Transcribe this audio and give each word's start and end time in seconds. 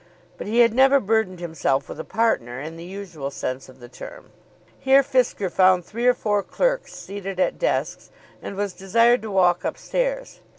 But 0.35 0.47
he 0.47 0.61
had 0.61 0.73
never 0.73 0.99
burthened 0.99 1.39
himself 1.39 1.87
with 1.87 1.99
a 1.99 2.03
partner 2.03 2.59
in 2.59 2.75
the 2.75 2.83
usual 2.83 3.29
sense 3.29 3.69
of 3.69 3.79
the 3.79 3.87
term. 3.87 4.31
Here 4.79 5.03
Fisker 5.03 5.47
found 5.47 5.85
three 5.85 6.07
or 6.07 6.15
four 6.15 6.41
clerks 6.41 6.93
seated 6.95 7.39
at 7.39 7.59
desks, 7.59 8.09
and 8.41 8.55
was 8.55 8.73
desired 8.73 9.21
to 9.21 9.29
walk 9.29 9.63
up 9.63 9.77
stairs. 9.77 10.39